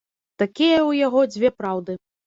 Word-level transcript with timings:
Такія 0.43 0.79
ў 0.89 1.05
яго 1.05 1.19
дзве 1.37 1.57
праўды. 1.61 2.01